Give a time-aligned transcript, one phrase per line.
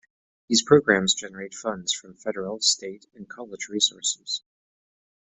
[0.47, 4.41] These programs generate funds from Federal, State and College resources.